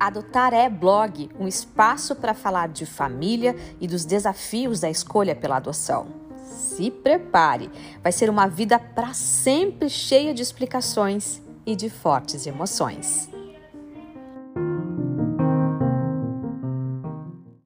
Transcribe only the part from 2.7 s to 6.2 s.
família e dos desafios da escolha pela adoção.